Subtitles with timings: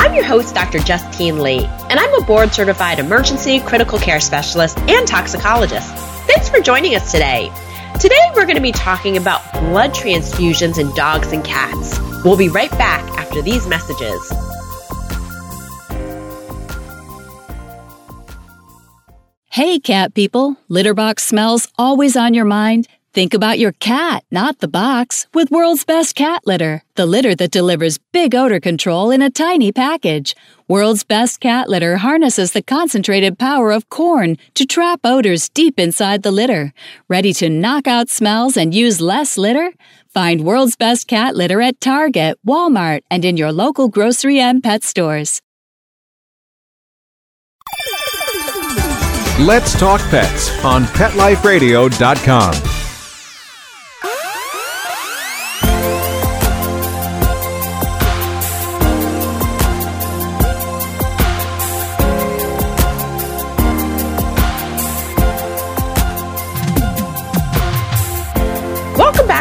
[0.00, 0.78] I'm your host, Dr.
[0.78, 5.92] Justine Lee, and I'm a board certified emergency critical care specialist and toxicologist.
[6.28, 7.50] Thanks for joining us today.
[8.00, 11.98] Today, we're going to be talking about blood transfusions in dogs and cats.
[12.24, 14.32] We'll be right back after these messages.
[19.48, 20.58] Hey, cat people.
[20.68, 22.86] Litter box smells always on your mind?
[23.18, 27.50] Think about your cat, not the box, with World's Best Cat Litter, the litter that
[27.50, 30.36] delivers big odor control in a tiny package.
[30.68, 36.22] World's Best Cat Litter harnesses the concentrated power of corn to trap odors deep inside
[36.22, 36.72] the litter.
[37.08, 39.72] Ready to knock out smells and use less litter?
[40.06, 44.84] Find World's Best Cat Litter at Target, Walmart, and in your local grocery and pet
[44.84, 45.42] stores.
[49.40, 52.77] Let's Talk Pets on PetLifeRadio.com.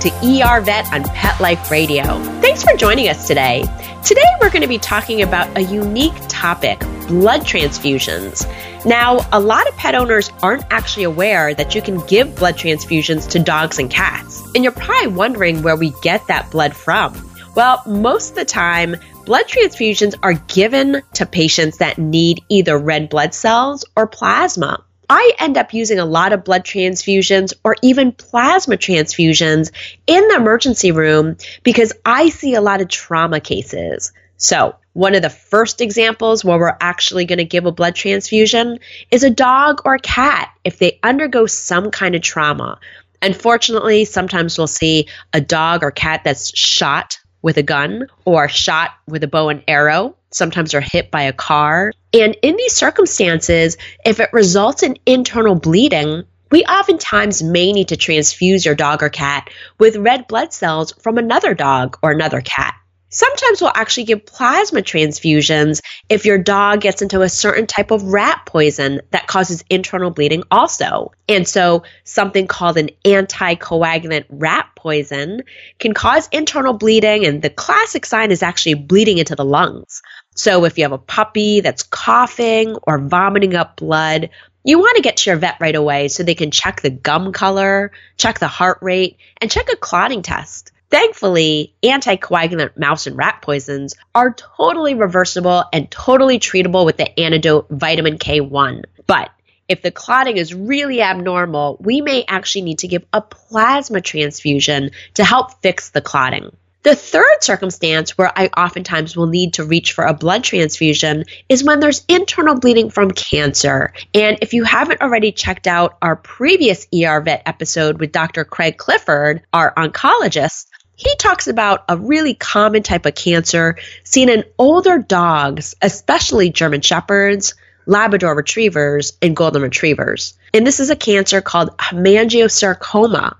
[0.00, 2.04] to ER Vet on Pet Life Radio.
[2.40, 3.64] Thanks for joining us today.
[4.04, 8.46] Today, we're going to be talking about a unique topic blood transfusions.
[8.84, 13.28] Now, a lot of pet owners aren't actually aware that you can give blood transfusions
[13.30, 14.42] to dogs and cats.
[14.54, 17.28] And you're probably wondering where we get that blood from.
[17.56, 18.96] Well, most of the time,
[19.26, 24.84] blood transfusions are given to patients that need either red blood cells or plasma.
[25.08, 29.70] I end up using a lot of blood transfusions or even plasma transfusions
[30.06, 34.12] in the emergency room because I see a lot of trauma cases.
[34.36, 38.78] So, one of the first examples where we're actually going to give a blood transfusion
[39.10, 42.78] is a dog or a cat if they undergo some kind of trauma.
[43.22, 48.90] Unfortunately, sometimes we'll see a dog or cat that's shot with a gun or shot
[49.06, 50.16] with a bow and arrow.
[50.30, 51.92] Sometimes they're hit by a car.
[52.12, 57.96] And in these circumstances, if it results in internal bleeding, we oftentimes may need to
[57.96, 62.74] transfuse your dog or cat with red blood cells from another dog or another cat.
[63.10, 65.80] Sometimes we'll actually give plasma transfusions
[66.10, 70.42] if your dog gets into a certain type of rat poison that causes internal bleeding
[70.50, 71.12] also.
[71.26, 75.42] And so something called an anticoagulant rat poison
[75.78, 80.02] can cause internal bleeding and the classic sign is actually bleeding into the lungs.
[80.34, 84.28] So if you have a puppy that's coughing or vomiting up blood,
[84.64, 87.32] you want to get to your vet right away so they can check the gum
[87.32, 90.72] color, check the heart rate, and check a clotting test.
[90.90, 97.66] Thankfully, anticoagulant mouse and rat poisons are totally reversible and totally treatable with the antidote
[97.68, 98.84] vitamin K1.
[99.06, 99.30] But
[99.68, 104.92] if the clotting is really abnormal, we may actually need to give a plasma transfusion
[105.14, 106.56] to help fix the clotting.
[106.84, 111.62] The third circumstance where I oftentimes will need to reach for a blood transfusion is
[111.62, 113.92] when there's internal bleeding from cancer.
[114.14, 118.44] And if you haven't already checked out our previous ER Vet episode with Dr.
[118.44, 120.66] Craig Clifford, our oncologist,
[120.98, 126.80] he talks about a really common type of cancer seen in older dogs, especially German
[126.80, 127.54] Shepherds,
[127.86, 130.36] Labrador Retrievers, and Golden Retrievers.
[130.52, 133.36] And this is a cancer called hemangiosarcoma.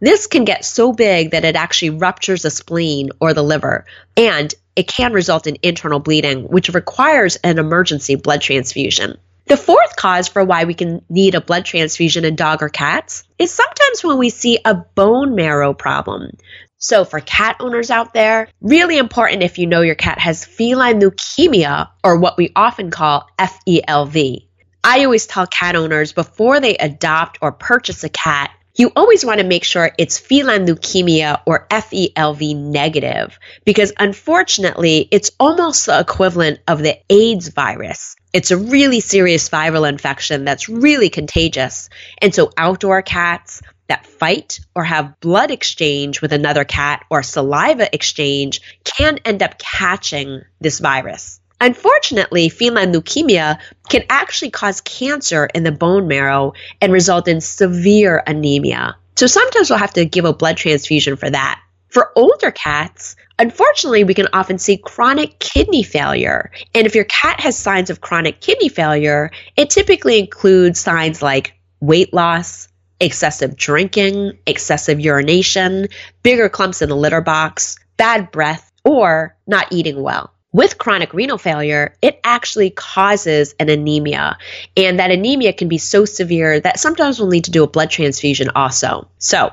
[0.00, 3.86] This can get so big that it actually ruptures the spleen or the liver,
[4.16, 9.16] and it can result in internal bleeding, which requires an emergency blood transfusion.
[9.46, 13.22] The fourth cause for why we can need a blood transfusion in dog or cats
[13.38, 16.36] is sometimes when we see a bone marrow problem.
[16.78, 21.00] So, for cat owners out there, really important if you know your cat has feline
[21.00, 24.46] leukemia or what we often call FELV.
[24.84, 29.40] I always tell cat owners before they adopt or purchase a cat, you always want
[29.40, 36.60] to make sure it's feline leukemia or FELV negative because unfortunately, it's almost the equivalent
[36.68, 38.16] of the AIDS virus.
[38.34, 41.88] It's a really serious viral infection that's really contagious.
[42.20, 47.92] And so, outdoor cats that fight or have blood exchange with another cat or saliva
[47.94, 51.40] exchange can end up catching this virus.
[51.60, 58.22] Unfortunately, feline leukemia can actually cause cancer in the bone marrow and result in severe
[58.26, 58.96] anemia.
[59.16, 61.60] So sometimes we'll have to give a blood transfusion for that.
[61.88, 66.50] For older cats, Unfortunately, we can often see chronic kidney failure.
[66.74, 71.54] And if your cat has signs of chronic kidney failure, it typically includes signs like
[71.80, 72.68] weight loss,
[73.00, 75.88] excessive drinking, excessive urination,
[76.22, 80.32] bigger clumps in the litter box, bad breath, or not eating well.
[80.52, 84.38] With chronic renal failure, it actually causes an anemia.
[84.76, 87.90] And that anemia can be so severe that sometimes we'll need to do a blood
[87.90, 89.08] transfusion also.
[89.18, 89.52] So,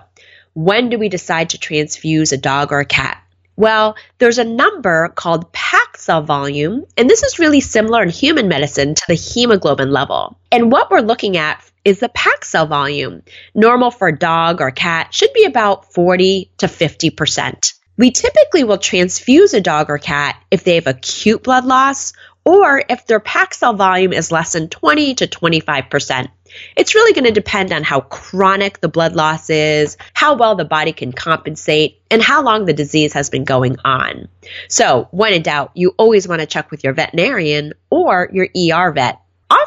[0.53, 3.21] when do we decide to transfuse a dog or a cat?
[3.55, 8.47] Well, there's a number called packed cell volume, and this is really similar in human
[8.47, 10.37] medicine to the hemoglobin level.
[10.51, 13.23] And what we're looking at is the packed cell volume.
[13.53, 17.73] Normal for a dog or cat should be about 40 to 50%.
[17.97, 22.13] We typically will transfuse a dog or cat if they have acute blood loss
[22.45, 26.27] or if their packed cell volume is less than 20 to 25%.
[26.75, 30.65] It's really going to depend on how chronic the blood loss is, how well the
[30.65, 34.27] body can compensate, and how long the disease has been going on.
[34.67, 38.91] So, when in doubt, you always want to check with your veterinarian or your ER
[38.91, 39.19] vet.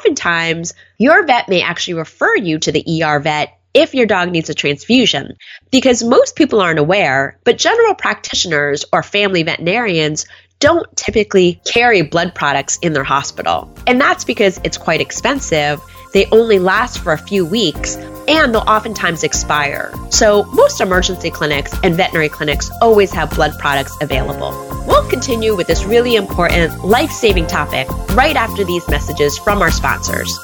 [0.06, 4.48] Oftentimes, your vet may actually refer you to the ER vet if your dog needs
[4.48, 5.36] a transfusion.
[5.72, 10.26] Because most people aren't aware, but general practitioners or family veterinarians
[10.58, 13.72] don't typically carry blood products in their hospital.
[13.86, 15.80] And that's because it's quite expensive.
[16.12, 17.96] They only last for a few weeks
[18.28, 19.92] and they'll oftentimes expire.
[20.10, 24.50] So, most emergency clinics and veterinary clinics always have blood products available.
[24.86, 29.70] We'll continue with this really important life saving topic right after these messages from our
[29.70, 30.36] sponsors.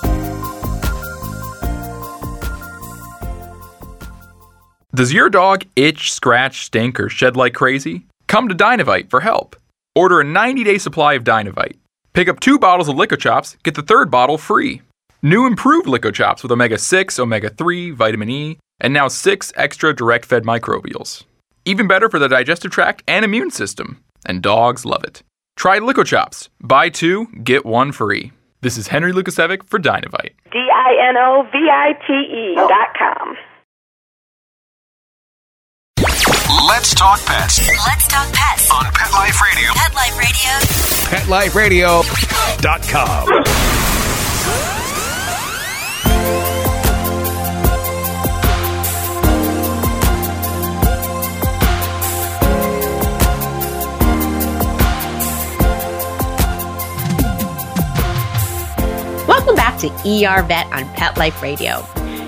[4.94, 8.04] Does your dog itch, scratch, stink, or shed like crazy?
[8.26, 9.56] Come to Dinovite for help.
[9.94, 11.76] Order a 90 day supply of Dinovite.
[12.14, 14.82] Pick up two bottles of LickOChops, get the third bottle free.
[15.22, 20.24] New improved LickOChops with omega 6, omega 3, vitamin E, and now six extra direct
[20.24, 21.24] fed microbials.
[21.64, 24.02] Even better for the digestive tract and immune system.
[24.26, 25.22] And dogs love it.
[25.56, 26.48] Try LickOChops.
[26.60, 28.32] Buy two, get one free.
[28.62, 30.32] This is Henry Lukasevic for Dinovite.
[30.50, 33.36] D I N O V I T E dot com.
[36.72, 38.70] Let's talk pets Let's talk pets.
[38.72, 39.72] on Pet Life Radio.
[39.74, 42.00] Pet Life Radio.
[42.00, 43.28] PetLifeRadio.com.
[59.28, 61.84] Welcome back to ER Vet on Pet Life Radio.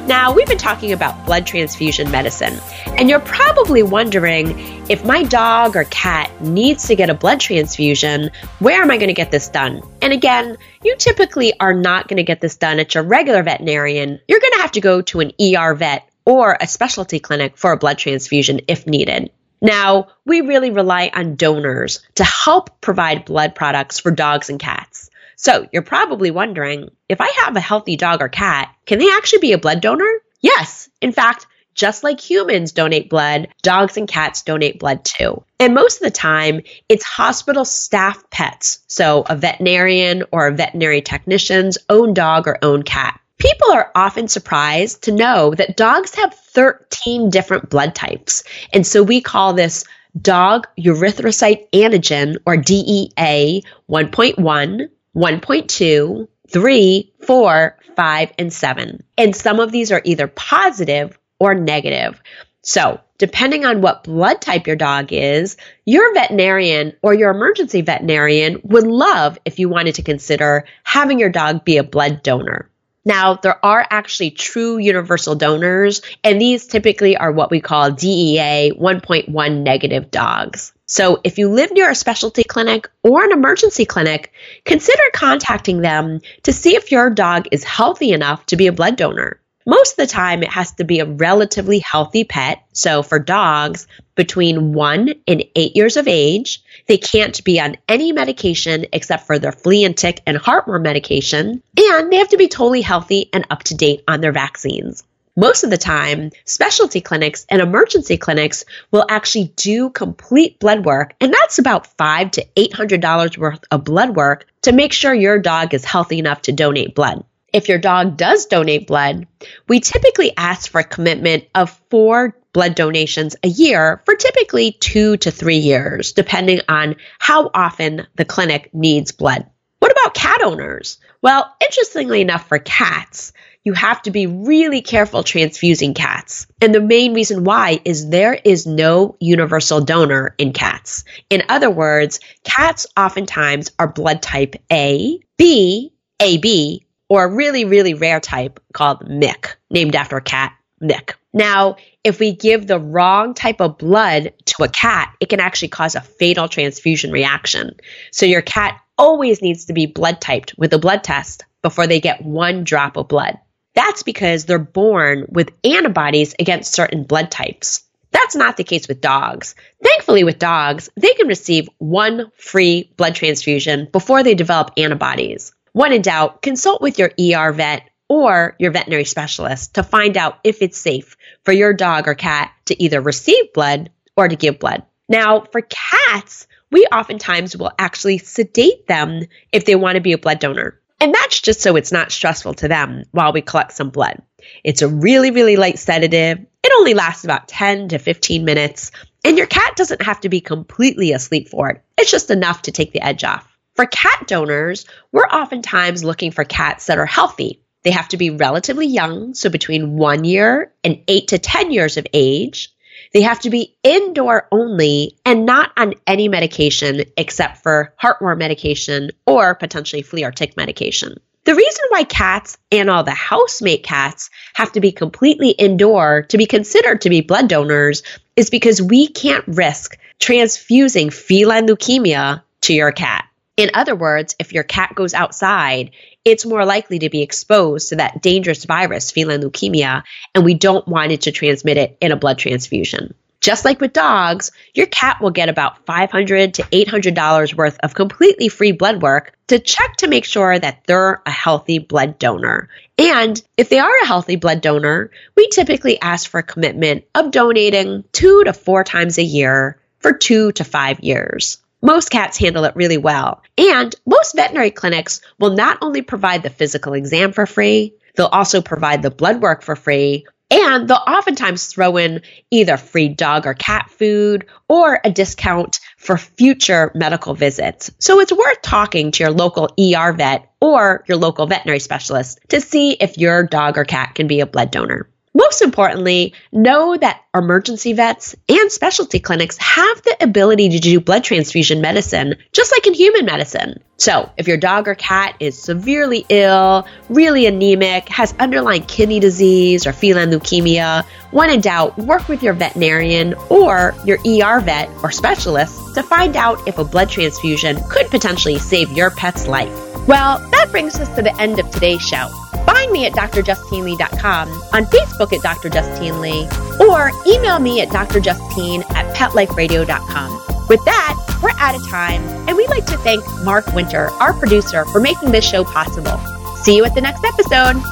[0.06, 2.60] Now, we've been talking about blood transfusion medicine,
[2.98, 4.50] and you're probably wondering
[4.90, 9.08] if my dog or cat needs to get a blood transfusion, where am I going
[9.08, 9.80] to get this done?
[10.02, 14.20] And again, you typically are not going to get this done at your regular veterinarian.
[14.28, 17.72] You're going to have to go to an ER vet or a specialty clinic for
[17.72, 19.30] a blood transfusion if needed.
[19.62, 25.08] Now, we really rely on donors to help provide blood products for dogs and cats.
[25.36, 29.40] So you're probably wondering if I have a healthy dog or cat, can they actually
[29.40, 30.10] be a blood donor?
[30.40, 30.88] Yes.
[31.00, 35.44] In fact, just like humans donate blood, dogs and cats donate blood too.
[35.58, 38.80] And most of the time, it's hospital staff pets.
[38.86, 43.20] So a veterinarian or a veterinary technician's own dog or own cat.
[43.38, 48.44] People are often surprised to know that dogs have 13 different blood types.
[48.72, 49.84] And so we call this
[50.20, 59.02] dog erythrocyte antigen or DEA 1.1, 1.2, 3, 4, 5, and 7.
[59.16, 62.20] And some of these are either positive or negative.
[62.62, 68.60] So, depending on what blood type your dog is, your veterinarian or your emergency veterinarian
[68.64, 72.70] would love if you wanted to consider having your dog be a blood donor.
[73.04, 78.72] Now, there are actually true universal donors, and these typically are what we call DEA
[78.72, 80.72] 1.1 negative dogs.
[80.86, 84.32] So, if you live near a specialty clinic or an emergency clinic,
[84.64, 88.96] consider contacting them to see if your dog is healthy enough to be a blood
[88.96, 89.40] donor.
[89.66, 92.62] Most of the time, it has to be a relatively healthy pet.
[92.74, 98.12] So, for dogs between one and eight years of age, they can't be on any
[98.12, 102.48] medication except for their flea and tick and heartworm medication, and they have to be
[102.48, 105.02] totally healthy and up to date on their vaccines.
[105.34, 111.14] Most of the time, specialty clinics and emergency clinics will actually do complete blood work,
[111.22, 115.14] and that's about five to eight hundred dollars worth of blood work to make sure
[115.14, 117.24] your dog is healthy enough to donate blood.
[117.54, 119.28] If your dog does donate blood,
[119.68, 125.16] we typically ask for a commitment of four blood donations a year for typically two
[125.18, 129.46] to three years, depending on how often the clinic needs blood.
[129.78, 130.98] What about cat owners?
[131.22, 133.32] Well, interestingly enough, for cats,
[133.62, 136.48] you have to be really careful transfusing cats.
[136.60, 141.04] And the main reason why is there is no universal donor in cats.
[141.30, 147.94] In other words, cats oftentimes are blood type A, B, AB, or a really, really
[147.94, 151.16] rare type called Mik, named after a cat, Mik.
[151.32, 155.68] Now, if we give the wrong type of blood to a cat, it can actually
[155.68, 157.76] cause a fatal transfusion reaction.
[158.12, 162.00] So your cat always needs to be blood typed with a blood test before they
[162.00, 163.38] get one drop of blood.
[163.74, 167.82] That's because they're born with antibodies against certain blood types.
[168.12, 169.56] That's not the case with dogs.
[169.82, 175.52] Thankfully, with dogs, they can receive one free blood transfusion before they develop antibodies.
[175.74, 180.38] When in doubt, consult with your ER vet or your veterinary specialist to find out
[180.44, 184.60] if it's safe for your dog or cat to either receive blood or to give
[184.60, 184.84] blood.
[185.08, 190.18] Now, for cats, we oftentimes will actually sedate them if they want to be a
[190.18, 190.78] blood donor.
[191.00, 194.22] And that's just so it's not stressful to them while we collect some blood.
[194.62, 196.38] It's a really, really light sedative.
[196.38, 198.92] It only lasts about 10 to 15 minutes,
[199.24, 201.82] and your cat doesn't have to be completely asleep for it.
[201.98, 203.53] It's just enough to take the edge off.
[203.74, 207.60] For cat donors, we're oftentimes looking for cats that are healthy.
[207.82, 211.96] They have to be relatively young, so between one year and eight to 10 years
[211.96, 212.70] of age.
[213.12, 219.10] They have to be indoor only and not on any medication except for heartworm medication
[219.26, 221.16] or potentially flea or tick medication.
[221.42, 226.38] The reason why cats and all the housemate cats have to be completely indoor to
[226.38, 228.04] be considered to be blood donors
[228.36, 233.28] is because we can't risk transfusing feline leukemia to your cat.
[233.56, 235.92] In other words, if your cat goes outside,
[236.24, 240.02] it's more likely to be exposed to that dangerous virus, feline leukemia,
[240.34, 243.14] and we don't want it to transmit it in a blood transfusion.
[243.40, 248.48] Just like with dogs, your cat will get about $500 to $800 worth of completely
[248.48, 252.70] free blood work to check to make sure that they're a healthy blood donor.
[252.98, 257.30] And if they are a healthy blood donor, we typically ask for a commitment of
[257.30, 261.58] donating two to four times a year for two to five years.
[261.84, 263.42] Most cats handle it really well.
[263.58, 268.62] And most veterinary clinics will not only provide the physical exam for free, they'll also
[268.62, 270.24] provide the blood work for free.
[270.50, 276.16] And they'll oftentimes throw in either free dog or cat food or a discount for
[276.16, 277.90] future medical visits.
[277.98, 282.62] So it's worth talking to your local ER vet or your local veterinary specialist to
[282.62, 285.10] see if your dog or cat can be a blood donor.
[285.44, 291.22] Most importantly, know that emergency vets and specialty clinics have the ability to do blood
[291.22, 293.82] transfusion medicine just like in human medicine.
[293.98, 299.86] So, if your dog or cat is severely ill, really anemic, has underlying kidney disease
[299.86, 305.10] or feline leukemia, when in doubt, work with your veterinarian or your ER vet or
[305.10, 310.08] specialist to find out if a blood transfusion could potentially save your pet's life.
[310.08, 312.30] Well, that brings us to the end of today's show.
[312.66, 315.70] Find me at drjustinelee.com, on Facebook at Dr.
[315.70, 316.48] Justine Lee,
[316.80, 320.40] or email me at drjustine at petliferadio.com.
[320.68, 324.84] With that, we're out of time, and we'd like to thank Mark Winter, our producer,
[324.86, 326.18] for making this show possible.
[326.56, 327.82] See you at the next episode.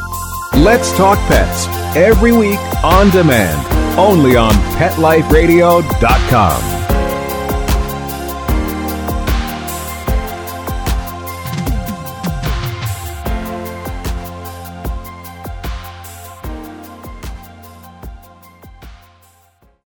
[0.54, 3.66] Let's Talk Pets, every week on demand,
[3.98, 6.81] only on PetLifeRadio.com.